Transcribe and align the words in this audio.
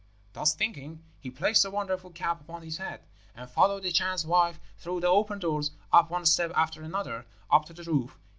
Thus 0.33 0.55
thinking, 0.55 1.03
he 1.19 1.29
placed 1.29 1.61
the 1.61 1.69
wonderful 1.69 2.09
cap 2.09 2.41
upon 2.41 2.63
his 2.63 2.77
head, 2.77 3.01
and 3.35 3.47
followed 3.47 3.83
the 3.83 3.91
Chan's 3.91 4.25
wife 4.25 4.59
through 4.79 5.01
the 5.01 5.07
open 5.07 5.37
doors, 5.37 5.69
up 5.93 6.09
one 6.09 6.25
step 6.25 6.51
after 6.55 6.81
another, 6.81 7.27
up 7.51 7.65
to 7.65 7.73
the 7.73 7.83
roof. 7.83 8.17